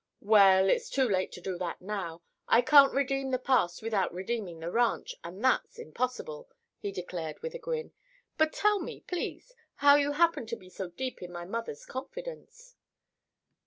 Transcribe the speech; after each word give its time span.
"Well, 0.23 0.67
it's 0.67 0.89
too 0.89 1.07
late 1.07 1.31
to 1.33 1.41
do 1.41 1.59
that 1.59 1.79
now. 1.79 2.23
I 2.47 2.63
can't 2.63 2.91
redeem 2.91 3.29
the 3.29 3.37
past 3.37 3.83
without 3.83 4.11
redeeming 4.11 4.59
the 4.59 4.71
ranch, 4.71 5.13
and 5.23 5.45
that's 5.45 5.77
impossible," 5.77 6.49
he 6.79 6.91
declared 6.91 7.39
with 7.43 7.53
a 7.53 7.59
grin. 7.59 7.91
"But 8.35 8.51
tell 8.51 8.79
me, 8.79 9.01
please, 9.01 9.53
how 9.75 9.97
you 9.97 10.13
happen 10.13 10.47
to 10.47 10.55
be 10.55 10.71
so 10.71 10.87
deep 10.89 11.21
in 11.21 11.31
my 11.31 11.45
mother's 11.45 11.85
confidence." 11.85 12.75